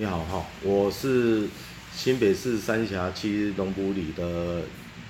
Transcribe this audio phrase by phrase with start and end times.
[0.00, 1.48] 你好哈，我是
[1.92, 4.62] 新北市三峡区龙埔里的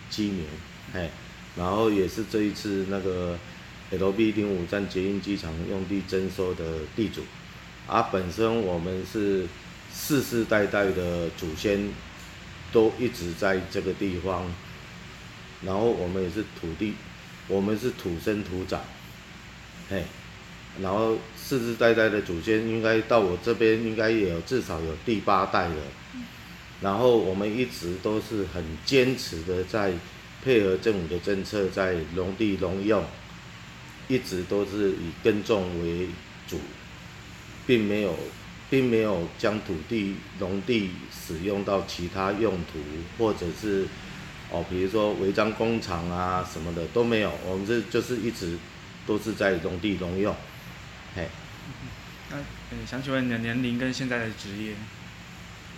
[0.08, 0.46] 居民，
[0.95, 1.11] 嘿，
[1.57, 3.38] 然后也是这一次那个
[3.90, 6.64] LB 零五站捷运机场用地征收的
[6.96, 7.21] 地主，
[7.87, 9.46] 啊，本身我们是
[9.95, 11.91] 世世代代的祖先
[12.73, 14.50] 都一直在这个地方，
[15.66, 16.95] 然后我们也是土地，
[17.46, 18.80] 我们是土生土长，
[19.91, 20.02] 嘿。
[20.80, 25.77] 然后世世代代的祖先应该到我这边应该也有至少有第八代了，
[26.80, 29.92] 然后我们一直都是很坚持的在
[30.45, 33.05] 配合政府的政策，在农地农用，
[34.06, 36.06] 一直都是以耕种为
[36.46, 36.60] 主，
[37.66, 38.14] 并没有
[38.70, 42.78] 并没有将土地农地使用到其他用途，
[43.19, 43.84] 或者是
[44.52, 48.56] 哦比如说违章工厂啊什么的都没有，我们这就是一直
[49.05, 50.33] 都是在农地农用。
[51.18, 51.27] 嘿，
[52.30, 54.74] 那呃，想请问你的年龄跟现在的职业？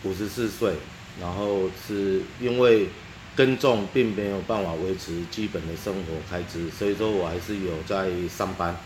[0.03, 0.75] 五十四岁，
[1.19, 2.89] 然后是因为
[3.35, 8.77] 耕种并没有办法维持基本的生活开支，所以说我还是有在上班，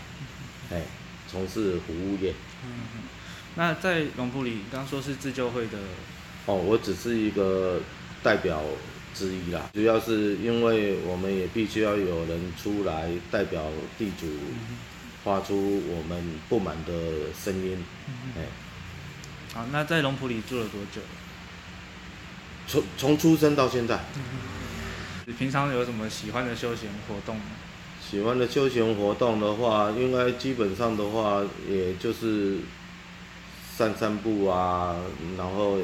[0.71, 0.83] 哎，
[1.29, 2.33] 从事服务业。
[2.65, 3.03] 嗯，
[3.57, 5.79] 那在龙埔里，刚刚说是自救会的。
[6.47, 7.81] 哦，我只是一个
[8.23, 8.63] 代表
[9.13, 13.65] 之一啦，主要是因为我们也必须要有人出来代表
[13.99, 14.27] 地主。
[14.29, 14.77] 嗯
[15.25, 16.93] 发出我们不满的
[17.33, 17.83] 声音，
[18.37, 18.45] 哎、嗯，
[19.55, 21.01] 好，那在龙埔里住了多久？
[22.67, 24.01] 从从出生到现在。
[25.25, 27.43] 你平常有什么喜欢的休闲活动吗？
[28.07, 32.59] 喜欢的休闲活动的话，应该基本上的话，也就是
[33.75, 34.95] 散散步啊，
[35.39, 35.79] 然后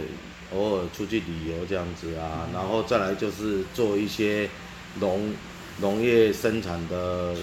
[0.52, 4.50] 偶尔出去旅游这样子啊，嗯、然后再来就是做一些
[4.96, 5.32] 农
[5.78, 7.34] 农业生产的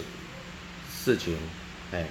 [0.94, 1.36] 事情。
[1.92, 2.06] 哎，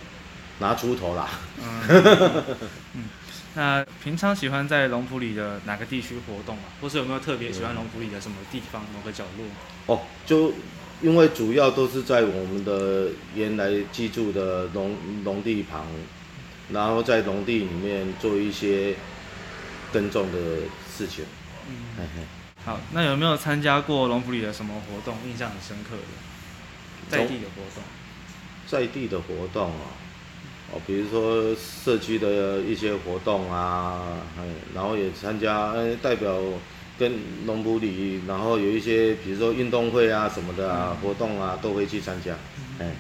[0.59, 1.29] 拿出头啦。
[1.63, 3.05] 嗯，
[3.55, 6.65] 那平常喜欢在龙埔里的哪个地区活动啊？
[6.81, 9.47] 或是有没有特别喜欢龙埔里的什么地方、某个角落？
[9.95, 10.53] 哦，就
[11.03, 15.87] 因为主要都是在我们的原来居住的农农地旁，
[16.71, 18.95] 然后在农地里面做一些
[19.93, 20.39] 耕种的
[20.95, 21.25] 事情。
[21.69, 22.23] 嗯，嘿嘿。
[22.65, 26.03] 好，那有没有参加过龙埔里的什么活动，印象很深刻的，
[27.09, 27.83] 在地的活动？
[28.67, 29.95] 在地的活动啊，
[30.73, 34.19] 哦，比如说社区的一些活动啊，
[34.75, 35.73] 然后也参加，
[36.03, 36.37] 代表
[36.99, 37.13] 跟
[37.47, 42.35] 龙埔里，然后有一些比如说运动会啊什么的啊活动啊，都会去参加。
[42.81, 42.91] 哎，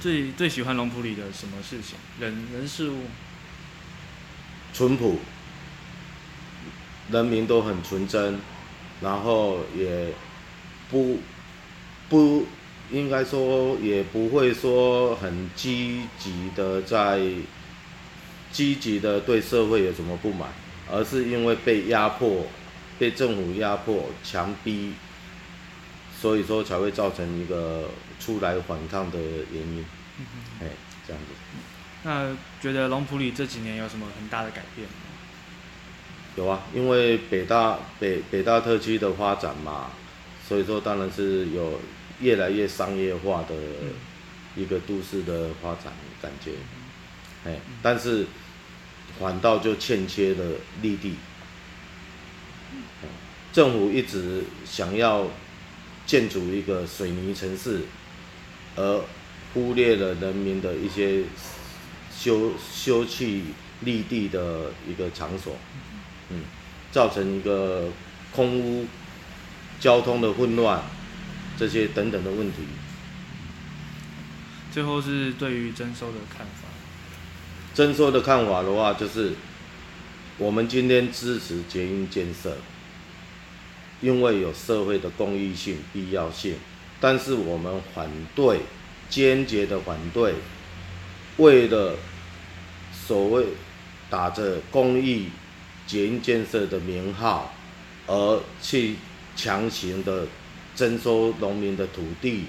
[0.00, 1.96] 最最喜欢龙埔里的什么事情？
[2.18, 3.02] 人人事物？
[4.74, 5.20] 淳朴，
[7.10, 8.40] 人民都很纯真，
[9.00, 10.08] 然后也
[10.90, 11.20] 不
[12.08, 12.44] 不。
[12.90, 17.20] 应该说也不会说很积极的在
[18.52, 20.48] 积极的对社会有什么不满，
[20.88, 22.46] 而是因为被压迫、
[22.98, 24.92] 被政府压迫、强逼，
[26.20, 29.84] 所以说才会造成一个出来反抗的原因。
[30.60, 30.66] 哎，
[31.06, 31.28] 这样子。
[32.04, 34.94] 那觉得龙埔里这几年有什么很大的改变吗？
[36.36, 39.90] 有啊，因为北大北北大特区的发展嘛，
[40.46, 41.80] 所以说当然是有。
[42.20, 43.54] 越来越商业化的
[44.56, 46.52] 一个都市的发展感觉，
[47.44, 48.26] 哎，但是
[49.20, 51.14] 反倒就欠缺了绿地。
[53.52, 55.26] 政府一直想要
[56.04, 57.82] 建筑一个水泥城市，
[58.76, 59.02] 而
[59.54, 61.24] 忽略了人民的一些
[62.14, 63.42] 休休憩
[63.80, 65.56] 绿地的一个场所，
[66.28, 66.42] 嗯，
[66.92, 67.88] 造成一个
[68.34, 68.86] 空屋、
[69.80, 70.82] 交通的混乱。
[71.56, 72.58] 这些等等的问题。
[74.72, 76.68] 最后是对于征收的看法。
[77.74, 79.32] 征收的看法的话，就是
[80.36, 82.58] 我们今天支持捷运建设，
[84.02, 86.56] 因为有社会的公益性、必要性。
[87.00, 88.60] 但是我们反对，
[89.08, 90.34] 坚决的反对，
[91.38, 91.96] 为了
[92.92, 93.46] 所谓
[94.10, 95.30] 打着公益
[95.86, 97.54] 捷运建设的名号，
[98.06, 98.96] 而去
[99.34, 100.26] 强行的。
[100.76, 102.44] 征收农民的土地，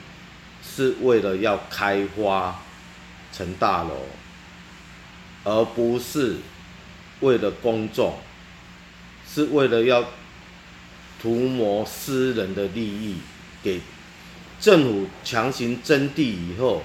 [0.61, 2.59] 是为了要开发
[3.31, 4.05] 成大楼，
[5.45, 6.35] 而不是
[7.21, 8.19] 为了公众，
[9.25, 10.03] 是为了要
[11.21, 13.15] 图谋私人的利益，
[13.63, 13.79] 给
[14.59, 16.83] 政府强行征地以后，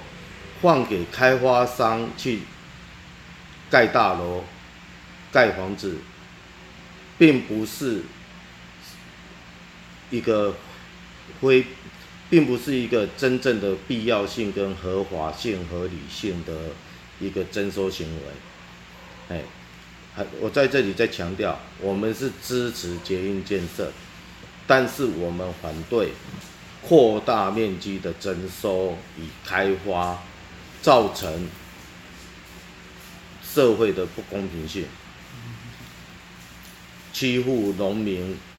[0.62, 2.42] 换给开发商去
[3.68, 4.44] 盖大楼、
[5.32, 5.98] 盖房子，
[7.18, 8.02] 并不是
[10.10, 10.54] 一个。
[11.40, 11.66] 会，
[12.30, 16.52] 并不是一个真正的必要性跟合法性、合理性的
[17.20, 19.42] 一个征收行为，哎，
[20.14, 23.92] 还我在这里再强调，我们是支持捷运建设，
[24.66, 26.12] 但是我们反对
[26.80, 30.18] 扩大面积的征收与开发，
[30.80, 31.48] 造成
[33.44, 34.86] 社会的不公平性，
[37.12, 38.38] 欺负农民。